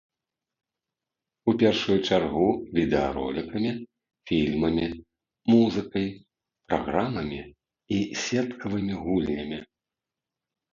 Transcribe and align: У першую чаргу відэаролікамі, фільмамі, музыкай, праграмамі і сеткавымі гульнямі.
У 1.51 1.53
першую 1.63 1.97
чаргу 2.07 2.47
відэаролікамі, 2.77 3.71
фільмамі, 4.31 4.87
музыкай, 5.53 6.07
праграмамі 6.73 7.39
і 7.99 8.03
сеткавымі 8.25 8.93
гульнямі. 9.07 9.59